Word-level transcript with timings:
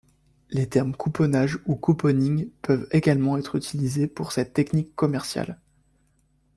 Les 0.49 0.67
termes 0.67 0.95
couponnage 0.95 1.59
ou 1.67 1.75
couponing 1.75 2.49
peuvent 2.63 2.87
également 2.89 3.37
être 3.37 3.55
utilisés 3.55 4.07
pour 4.07 4.31
cette 4.31 4.51
technique 4.51 4.95
commerciale. 4.95 5.59